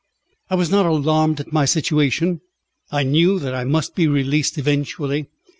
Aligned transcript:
I 0.49 0.55
was 0.55 0.71
not 0.71 0.87
alarmed 0.87 1.39
at 1.39 1.53
my 1.53 1.65
situation; 1.65 2.41
I 2.91 3.03
knew 3.03 3.37
that 3.37 3.53
I 3.53 3.65
must 3.65 3.93
be 3.93 4.07
released 4.07 4.57
eventually. 4.57 5.29